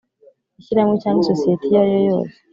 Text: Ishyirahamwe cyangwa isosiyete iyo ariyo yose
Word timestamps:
Ishyirahamwe 0.59 0.95
cyangwa 1.03 1.21
isosiyete 1.23 1.63
iyo 1.67 1.77
ariyo 1.81 2.01
yose 2.09 2.37